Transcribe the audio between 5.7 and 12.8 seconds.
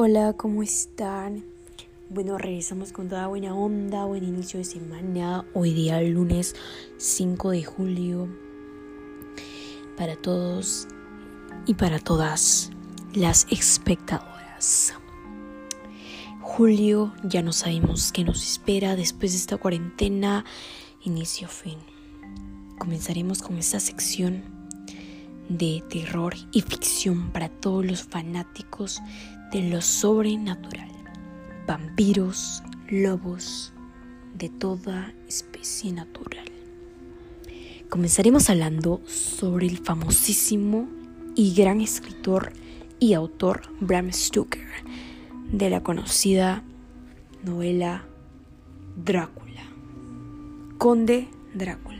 día lunes 5 de julio. Para todos y para todas